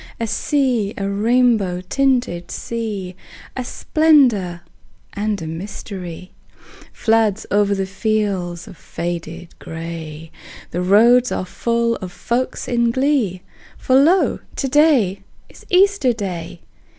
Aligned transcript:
A 0.19 0.25
sea, 0.25 0.95
a 0.97 1.07
rainbow 1.07 1.81
tinted 1.87 2.49
sea, 2.49 3.15
A 3.55 3.63
splendor 3.63 4.61
and 5.13 5.39
a 5.43 5.45
mystery, 5.45 6.31
Floods 6.91 7.45
o'er 7.51 7.65
the 7.75 7.85
fields 7.85 8.67
of 8.67 8.77
faded 8.77 9.49
gray: 9.59 10.31
The 10.71 10.81
roads 10.81 11.31
are 11.31 11.45
full 11.45 11.97
of 11.97 12.11
folks 12.11 12.67
in 12.67 12.89
glee, 12.89 13.43
For 13.77 13.95
lo, 13.95 14.39
to 14.55 14.67
day 14.67 15.21
is 15.49 15.67
Easter 15.69 16.13
Day! 16.13 16.61